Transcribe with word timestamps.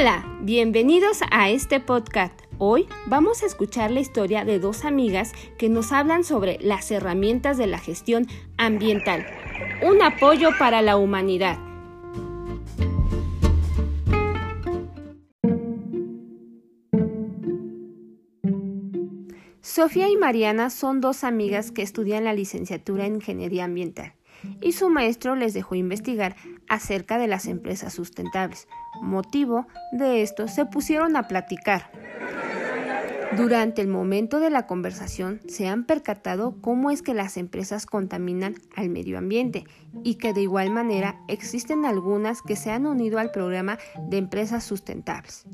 Hola, 0.00 0.24
bienvenidos 0.40 1.20
a 1.30 1.50
este 1.50 1.78
podcast. 1.78 2.32
Hoy 2.56 2.88
vamos 3.04 3.42
a 3.42 3.46
escuchar 3.46 3.90
la 3.90 4.00
historia 4.00 4.46
de 4.46 4.58
dos 4.58 4.86
amigas 4.86 5.32
que 5.58 5.68
nos 5.68 5.92
hablan 5.92 6.24
sobre 6.24 6.56
las 6.62 6.90
herramientas 6.90 7.58
de 7.58 7.66
la 7.66 7.78
gestión 7.78 8.26
ambiental, 8.56 9.26
un 9.82 10.00
apoyo 10.00 10.52
para 10.58 10.80
la 10.80 10.96
humanidad. 10.96 11.58
Sofía 19.60 20.08
y 20.08 20.16
Mariana 20.16 20.70
son 20.70 21.02
dos 21.02 21.24
amigas 21.24 21.72
que 21.72 21.82
estudian 21.82 22.24
la 22.24 22.32
licenciatura 22.32 23.04
en 23.04 23.16
Ingeniería 23.16 23.64
Ambiental 23.64 24.14
y 24.60 24.72
su 24.72 24.88
maestro 24.88 25.36
les 25.36 25.54
dejó 25.54 25.74
investigar 25.74 26.36
acerca 26.70 27.18
de 27.18 27.26
las 27.26 27.46
empresas 27.46 27.92
sustentables. 27.92 28.66
Motivo 29.02 29.66
de 29.92 30.22
esto 30.22 30.48
se 30.48 30.64
pusieron 30.64 31.16
a 31.16 31.28
platicar. 31.28 31.90
Durante 33.36 33.82
el 33.82 33.88
momento 33.88 34.40
de 34.40 34.50
la 34.50 34.66
conversación 34.66 35.40
se 35.46 35.68
han 35.68 35.84
percatado 35.84 36.56
cómo 36.60 36.90
es 36.90 37.02
que 37.02 37.14
las 37.14 37.36
empresas 37.36 37.86
contaminan 37.86 38.54
al 38.74 38.88
medio 38.88 39.18
ambiente 39.18 39.64
y 40.02 40.14
que 40.14 40.32
de 40.32 40.42
igual 40.42 40.70
manera 40.70 41.20
existen 41.28 41.84
algunas 41.84 42.40
que 42.42 42.56
se 42.56 42.70
han 42.70 42.86
unido 42.86 43.18
al 43.18 43.30
programa 43.30 43.78
de 44.08 44.18
empresas 44.18 44.64
sustentables. 44.64 45.46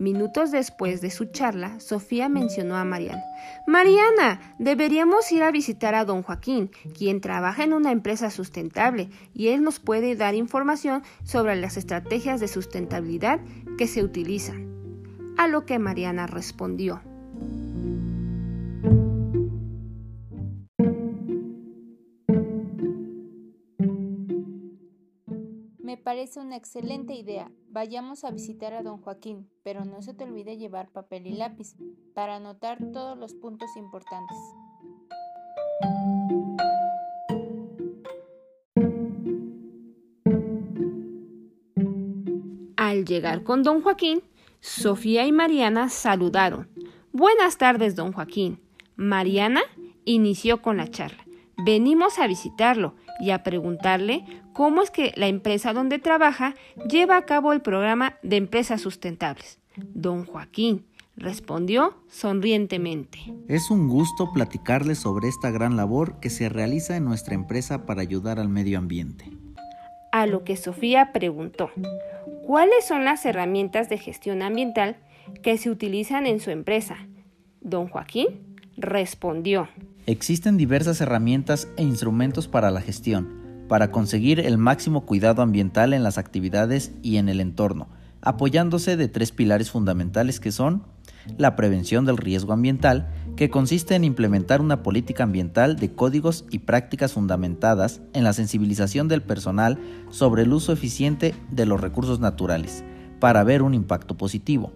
Minutos 0.00 0.50
después 0.50 1.02
de 1.02 1.10
su 1.10 1.26
charla, 1.26 1.78
Sofía 1.78 2.30
mencionó 2.30 2.78
a 2.78 2.86
Mariana. 2.86 3.22
Mariana, 3.66 4.40
deberíamos 4.58 5.30
ir 5.30 5.42
a 5.42 5.50
visitar 5.50 5.94
a 5.94 6.06
don 6.06 6.22
Joaquín, 6.22 6.70
quien 6.96 7.20
trabaja 7.20 7.64
en 7.64 7.74
una 7.74 7.92
empresa 7.92 8.30
sustentable, 8.30 9.10
y 9.34 9.48
él 9.48 9.62
nos 9.62 9.78
puede 9.78 10.16
dar 10.16 10.34
información 10.34 11.02
sobre 11.22 11.54
las 11.54 11.76
estrategias 11.76 12.40
de 12.40 12.48
sustentabilidad 12.48 13.40
que 13.76 13.86
se 13.86 14.02
utilizan. 14.02 14.72
A 15.36 15.48
lo 15.48 15.66
que 15.66 15.78
Mariana 15.78 16.26
respondió. 16.26 17.02
Parece 25.96 26.40
una 26.40 26.56
excelente 26.56 27.14
idea. 27.14 27.50
Vayamos 27.68 28.24
a 28.24 28.30
visitar 28.30 28.74
a 28.74 28.82
don 28.82 29.00
Joaquín, 29.00 29.48
pero 29.62 29.84
no 29.84 30.02
se 30.02 30.14
te 30.14 30.24
olvide 30.24 30.56
llevar 30.56 30.90
papel 30.90 31.26
y 31.26 31.32
lápiz 31.32 31.76
para 32.14 32.36
anotar 32.36 32.78
todos 32.92 33.16
los 33.16 33.34
puntos 33.34 33.70
importantes. 33.76 34.36
Al 42.76 43.04
llegar 43.04 43.42
con 43.42 43.62
don 43.62 43.82
Joaquín, 43.82 44.22
Sofía 44.60 45.26
y 45.26 45.32
Mariana 45.32 45.88
saludaron. 45.88 46.68
Buenas 47.12 47.56
tardes, 47.56 47.96
don 47.96 48.12
Joaquín. 48.12 48.60
Mariana 48.96 49.62
inició 50.04 50.60
con 50.60 50.76
la 50.76 50.88
charla. 50.88 51.24
Venimos 51.64 52.18
a 52.18 52.26
visitarlo 52.26 52.94
y 53.20 53.30
a 53.30 53.42
preguntarle 53.42 54.24
cómo 54.52 54.82
es 54.82 54.90
que 54.90 55.12
la 55.16 55.26
empresa 55.26 55.72
donde 55.72 55.98
trabaja 55.98 56.54
lleva 56.88 57.16
a 57.16 57.26
cabo 57.26 57.52
el 57.52 57.60
programa 57.60 58.16
de 58.22 58.36
empresas 58.36 58.80
sustentables. 58.80 59.58
Don 59.76 60.24
Joaquín 60.24 60.86
respondió 61.16 61.94
sonrientemente. 62.08 63.18
Es 63.48 63.70
un 63.70 63.88
gusto 63.88 64.32
platicarles 64.32 64.98
sobre 64.98 65.28
esta 65.28 65.50
gran 65.50 65.76
labor 65.76 66.18
que 66.20 66.30
se 66.30 66.48
realiza 66.48 66.96
en 66.96 67.04
nuestra 67.04 67.34
empresa 67.34 67.84
para 67.84 68.00
ayudar 68.00 68.40
al 68.40 68.48
medio 68.48 68.78
ambiente. 68.78 69.30
A 70.12 70.26
lo 70.26 70.44
que 70.44 70.56
Sofía 70.56 71.12
preguntó, 71.12 71.70
¿cuáles 72.46 72.86
son 72.86 73.04
las 73.04 73.24
herramientas 73.26 73.88
de 73.88 73.98
gestión 73.98 74.42
ambiental 74.42 74.96
que 75.42 75.58
se 75.58 75.70
utilizan 75.70 76.26
en 76.26 76.40
su 76.40 76.50
empresa? 76.50 76.96
Don 77.60 77.88
Joaquín 77.88 78.58
respondió. 78.76 79.68
Existen 80.06 80.56
diversas 80.56 81.00
herramientas 81.00 81.68
e 81.76 81.82
instrumentos 81.82 82.48
para 82.48 82.70
la 82.70 82.80
gestión, 82.80 83.28
para 83.68 83.90
conseguir 83.90 84.40
el 84.40 84.58
máximo 84.58 85.04
cuidado 85.04 85.42
ambiental 85.42 85.92
en 85.92 86.02
las 86.02 86.18
actividades 86.18 86.92
y 87.02 87.18
en 87.18 87.28
el 87.28 87.40
entorno, 87.40 87.88
apoyándose 88.22 88.96
de 88.96 89.08
tres 89.08 89.30
pilares 89.30 89.70
fundamentales 89.70 90.40
que 90.40 90.52
son 90.52 90.84
la 91.36 91.54
prevención 91.54 92.06
del 92.06 92.16
riesgo 92.16 92.52
ambiental, 92.54 93.08
que 93.36 93.50
consiste 93.50 93.94
en 93.94 94.04
implementar 94.04 94.60
una 94.60 94.82
política 94.82 95.24
ambiental 95.24 95.76
de 95.76 95.92
códigos 95.92 96.46
y 96.50 96.60
prácticas 96.60 97.12
fundamentadas 97.12 98.00
en 98.14 98.24
la 98.24 98.32
sensibilización 98.32 99.06
del 99.06 99.22
personal 99.22 99.78
sobre 100.10 100.42
el 100.42 100.52
uso 100.52 100.72
eficiente 100.72 101.34
de 101.50 101.66
los 101.66 101.80
recursos 101.80 102.20
naturales, 102.20 102.84
para 103.20 103.44
ver 103.44 103.62
un 103.62 103.74
impacto 103.74 104.16
positivo. 104.16 104.72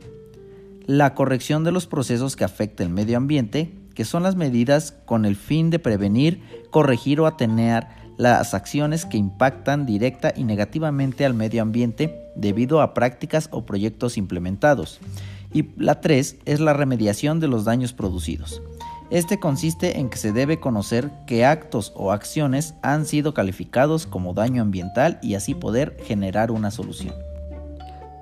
La 0.86 1.14
corrección 1.14 1.64
de 1.64 1.72
los 1.72 1.86
procesos 1.86 2.36
que 2.36 2.44
afecten 2.44 2.88
el 2.88 2.92
medio 2.92 3.16
ambiente, 3.16 3.72
que 3.94 4.04
son 4.04 4.22
las 4.22 4.36
medidas 4.36 4.94
con 5.04 5.24
el 5.24 5.36
fin 5.36 5.70
de 5.70 5.78
prevenir, 5.78 6.42
corregir 6.70 7.20
o 7.20 7.26
atener 7.26 7.86
las 8.16 8.54
acciones 8.54 9.06
que 9.06 9.16
impactan 9.16 9.86
directa 9.86 10.32
y 10.36 10.44
negativamente 10.44 11.24
al 11.24 11.34
medio 11.34 11.62
ambiente 11.62 12.30
debido 12.36 12.80
a 12.80 12.94
prácticas 12.94 13.48
o 13.52 13.64
proyectos 13.66 14.16
implementados. 14.16 15.00
Y 15.52 15.70
la 15.76 16.00
3 16.00 16.38
es 16.44 16.60
la 16.60 16.72
remediación 16.72 17.40
de 17.40 17.48
los 17.48 17.64
daños 17.64 17.92
producidos. 17.92 18.60
Este 19.10 19.38
consiste 19.38 20.00
en 20.00 20.08
que 20.08 20.16
se 20.16 20.32
debe 20.32 20.58
conocer 20.58 21.10
qué 21.26 21.44
actos 21.44 21.92
o 21.94 22.10
acciones 22.10 22.74
han 22.82 23.04
sido 23.04 23.34
calificados 23.34 24.06
como 24.06 24.32
daño 24.32 24.62
ambiental 24.62 25.18
y 25.22 25.34
así 25.34 25.54
poder 25.54 25.96
generar 26.04 26.50
una 26.50 26.70
solución. 26.70 27.14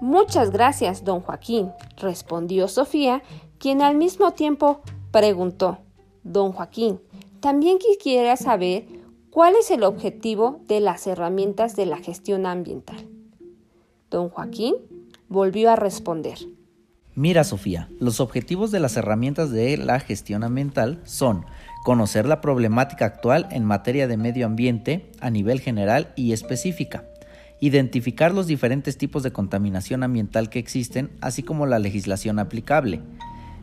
Muchas 0.00 0.50
gracias, 0.50 1.04
don 1.04 1.20
Joaquín, 1.20 1.70
respondió 1.96 2.66
Sofía, 2.66 3.22
quien 3.58 3.80
al 3.80 3.96
mismo 3.96 4.32
tiempo 4.32 4.82
Preguntó, 5.12 5.78
don 6.24 6.52
Joaquín, 6.52 6.98
también 7.40 7.78
quisiera 7.78 8.36
saber 8.36 8.86
cuál 9.28 9.54
es 9.60 9.70
el 9.70 9.82
objetivo 9.82 10.62
de 10.66 10.80
las 10.80 11.06
herramientas 11.06 11.76
de 11.76 11.84
la 11.84 11.98
gestión 11.98 12.46
ambiental. 12.46 13.06
Don 14.10 14.30
Joaquín 14.30 14.74
volvió 15.28 15.70
a 15.70 15.76
responder. 15.76 16.38
Mira, 17.14 17.44
Sofía, 17.44 17.90
los 18.00 18.20
objetivos 18.20 18.70
de 18.70 18.80
las 18.80 18.96
herramientas 18.96 19.50
de 19.50 19.76
la 19.76 20.00
gestión 20.00 20.44
ambiental 20.44 21.02
son 21.04 21.44
conocer 21.84 22.24
la 22.24 22.40
problemática 22.40 23.04
actual 23.04 23.48
en 23.50 23.66
materia 23.66 24.08
de 24.08 24.16
medio 24.16 24.46
ambiente 24.46 25.10
a 25.20 25.28
nivel 25.28 25.60
general 25.60 26.14
y 26.16 26.32
específica, 26.32 27.04
identificar 27.60 28.32
los 28.32 28.46
diferentes 28.46 28.96
tipos 28.96 29.22
de 29.22 29.32
contaminación 29.32 30.04
ambiental 30.04 30.48
que 30.48 30.58
existen, 30.58 31.10
así 31.20 31.42
como 31.42 31.66
la 31.66 31.78
legislación 31.78 32.38
aplicable, 32.38 33.02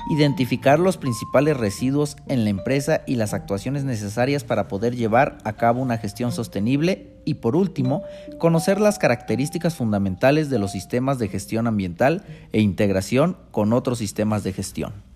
identificar 0.09 0.79
los 0.79 0.97
principales 0.97 1.57
residuos 1.57 2.17
en 2.27 2.43
la 2.43 2.49
empresa 2.49 3.01
y 3.05 3.15
las 3.15 3.33
actuaciones 3.33 3.83
necesarias 3.83 4.43
para 4.43 4.67
poder 4.67 4.95
llevar 4.95 5.37
a 5.43 5.53
cabo 5.53 5.81
una 5.81 5.97
gestión 5.97 6.31
sostenible 6.31 7.17
y 7.25 7.35
por 7.35 7.55
último, 7.55 8.03
conocer 8.39 8.79
las 8.79 8.97
características 8.97 9.75
fundamentales 9.75 10.49
de 10.49 10.59
los 10.59 10.71
sistemas 10.71 11.19
de 11.19 11.27
gestión 11.27 11.67
ambiental 11.67 12.23
e 12.53 12.61
integración 12.61 13.37
con 13.51 13.73
otros 13.73 13.99
sistemas 13.99 14.43
de 14.43 14.53
gestión. 14.53 15.08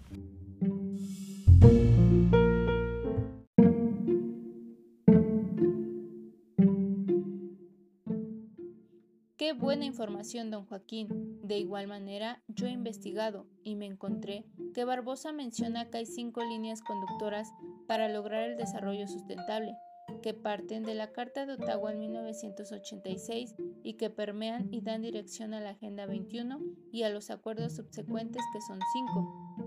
Qué 9.44 9.52
buena 9.52 9.84
información, 9.84 10.52
don 10.52 10.66
Joaquín. 10.66 11.42
De 11.44 11.58
igual 11.58 11.86
manera, 11.86 12.42
yo 12.48 12.66
he 12.66 12.72
investigado 12.72 13.46
y 13.62 13.76
me 13.76 13.86
encontré 13.86 14.46
que 14.74 14.86
Barbosa 14.86 15.34
menciona 15.34 15.90
que 15.90 15.98
hay 15.98 16.06
cinco 16.06 16.42
líneas 16.46 16.81
conductoras 16.81 17.52
para 17.86 18.08
lograr 18.08 18.44
el 18.44 18.56
desarrollo 18.56 19.06
sustentable, 19.06 19.76
que 20.22 20.34
parten 20.34 20.84
de 20.84 20.94
la 20.94 21.12
Carta 21.12 21.46
de 21.46 21.56
Ottawa 21.56 21.92
en 21.92 22.00
1986 22.00 23.56
y 23.84 23.95
que 23.95 24.10
permean 24.10 24.74
y 24.74 24.80
dan 24.80 25.01
dirección 25.01 25.54
a 25.54 25.60
la 25.60 25.72
Agenda 25.72 26.06
21 26.06 26.62
y 26.94 27.04
a 27.04 27.10
los 27.10 27.30
acuerdos 27.30 27.75
subsecuentes 27.75 28.42
que 28.54 28.62
son 28.62 28.80
cinco. 28.94 29.57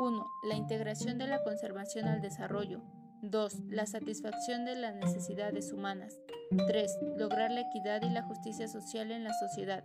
1. 0.00 0.26
La 0.48 0.56
integración 0.56 1.18
de 1.18 1.26
la 1.26 1.44
conservación 1.44 2.06
al 2.06 2.22
desarrollo. 2.22 2.80
2. 3.22 3.60
La 3.70 3.86
satisfacción 3.86 4.64
de 4.64 4.76
las 4.76 4.94
necesidades 4.94 5.72
humanas. 5.72 6.18
3. 6.66 6.98
Lograr 7.16 7.50
la 7.50 7.62
equidad 7.62 8.02
y 8.02 8.10
la 8.10 8.22
justicia 8.22 8.68
social 8.68 9.10
en 9.10 9.24
la 9.24 9.32
sociedad. 9.34 9.84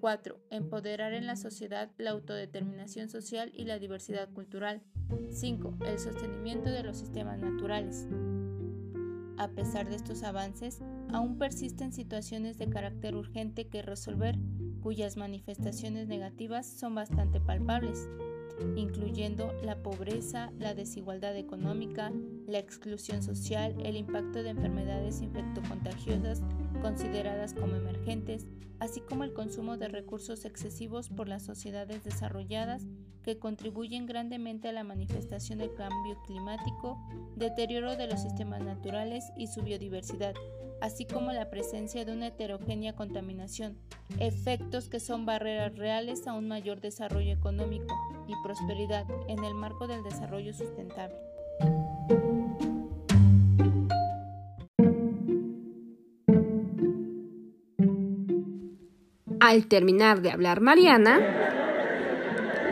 4. 0.00 0.38
Empoderar 0.50 1.14
en 1.14 1.26
la 1.26 1.36
sociedad 1.36 1.90
la 1.98 2.10
autodeterminación 2.10 3.08
social 3.08 3.50
y 3.54 3.64
la 3.64 3.78
diversidad 3.78 4.28
cultural. 4.30 4.82
5. 5.30 5.78
El 5.86 5.98
sostenimiento 5.98 6.70
de 6.70 6.82
los 6.82 6.98
sistemas 6.98 7.38
naturales. 7.40 8.06
A 9.38 9.48
pesar 9.48 9.88
de 9.88 9.96
estos 9.96 10.22
avances, 10.22 10.80
aún 11.12 11.38
persisten 11.38 11.92
situaciones 11.92 12.58
de 12.58 12.68
carácter 12.68 13.16
urgente 13.16 13.66
que 13.68 13.82
resolver, 13.82 14.36
cuyas 14.82 15.16
manifestaciones 15.16 16.06
negativas 16.08 16.66
son 16.66 16.94
bastante 16.94 17.40
palpables 17.40 18.08
incluyendo 18.76 19.52
la 19.62 19.82
pobreza, 19.82 20.52
la 20.58 20.74
desigualdad 20.74 21.36
económica, 21.36 22.12
la 22.46 22.58
exclusión 22.58 23.22
social, 23.22 23.74
el 23.84 23.96
impacto 23.96 24.42
de 24.42 24.50
enfermedades 24.50 25.22
infectocontagiosas 25.22 26.42
consideradas 26.84 27.54
como 27.54 27.76
emergentes, 27.76 28.46
así 28.78 29.00
como 29.00 29.24
el 29.24 29.32
consumo 29.32 29.78
de 29.78 29.88
recursos 29.88 30.44
excesivos 30.44 31.08
por 31.08 31.28
las 31.28 31.42
sociedades 31.42 32.04
desarrolladas 32.04 32.82
que 33.22 33.38
contribuyen 33.38 34.04
grandemente 34.04 34.68
a 34.68 34.72
la 34.72 34.84
manifestación 34.84 35.60
del 35.60 35.72
cambio 35.72 36.20
climático, 36.26 36.98
deterioro 37.36 37.96
de 37.96 38.06
los 38.06 38.20
sistemas 38.20 38.60
naturales 38.60 39.32
y 39.34 39.46
su 39.46 39.62
biodiversidad, 39.62 40.34
así 40.82 41.06
como 41.06 41.32
la 41.32 41.48
presencia 41.48 42.04
de 42.04 42.12
una 42.12 42.26
heterogénea 42.26 42.94
contaminación, 42.94 43.78
efectos 44.18 44.90
que 44.90 45.00
son 45.00 45.24
barreras 45.24 45.74
reales 45.78 46.26
a 46.26 46.34
un 46.34 46.48
mayor 46.48 46.82
desarrollo 46.82 47.32
económico 47.32 47.96
y 48.28 48.34
prosperidad 48.42 49.06
en 49.28 49.42
el 49.42 49.54
marco 49.54 49.86
del 49.86 50.02
desarrollo 50.02 50.52
sustentable. 50.52 51.33
Al 59.46 59.66
terminar 59.66 60.22
de 60.22 60.30
hablar 60.30 60.62
Mariana, 60.62 61.20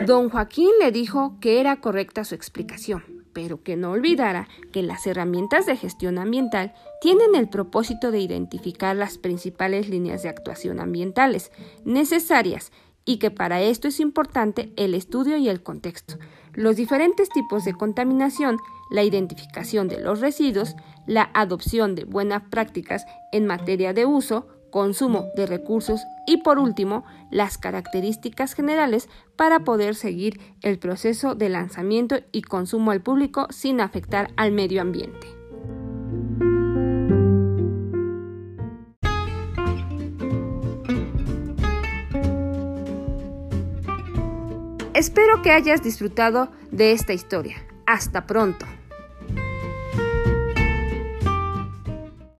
don 0.07 0.31
Joaquín 0.31 0.71
le 0.79 0.91
dijo 0.91 1.37
que 1.39 1.59
era 1.59 1.75
correcta 1.75 2.23
su 2.23 2.33
explicación, 2.33 3.03
pero 3.31 3.61
que 3.61 3.75
no 3.75 3.91
olvidara 3.91 4.47
que 4.71 4.81
las 4.81 5.05
herramientas 5.05 5.67
de 5.67 5.77
gestión 5.77 6.17
ambiental 6.17 6.73
tienen 6.99 7.35
el 7.35 7.47
propósito 7.47 8.09
de 8.09 8.21
identificar 8.21 8.95
las 8.95 9.19
principales 9.19 9.87
líneas 9.87 10.23
de 10.23 10.29
actuación 10.29 10.79
ambientales 10.79 11.51
necesarias 11.85 12.71
y 13.05 13.17
que 13.17 13.29
para 13.29 13.61
esto 13.61 13.87
es 13.87 13.99
importante 13.99 14.73
el 14.75 14.95
estudio 14.95 15.37
y 15.37 15.49
el 15.49 15.61
contexto, 15.61 16.17
los 16.53 16.75
diferentes 16.75 17.29
tipos 17.29 17.65
de 17.65 17.73
contaminación, 17.73 18.57
la 18.89 19.03
identificación 19.03 19.87
de 19.89 20.01
los 20.01 20.21
residuos, 20.21 20.75
la 21.05 21.29
adopción 21.35 21.93
de 21.93 22.05
buenas 22.05 22.41
prácticas 22.49 23.05
en 23.31 23.45
materia 23.45 23.93
de 23.93 24.07
uso, 24.07 24.47
consumo 24.73 25.29
de 25.35 25.45
recursos 25.45 26.01
y 26.25 26.37
por 26.37 26.57
último 26.57 27.05
las 27.29 27.59
características 27.59 28.55
generales 28.55 29.07
para 29.35 29.59
poder 29.59 29.93
seguir 29.93 30.39
el 30.63 30.79
proceso 30.79 31.35
de 31.35 31.47
lanzamiento 31.47 32.15
y 32.31 32.41
consumo 32.41 32.89
al 32.89 32.99
público 32.99 33.45
sin 33.51 33.81
afectar 33.81 34.31
al 34.35 34.51
medio 34.51 34.81
ambiente. 34.81 35.27
Espero 44.95 45.43
que 45.43 45.51
hayas 45.51 45.83
disfrutado 45.83 46.49
de 46.71 46.93
esta 46.93 47.13
historia. 47.13 47.57
Hasta 47.85 48.25
pronto. 48.25 48.65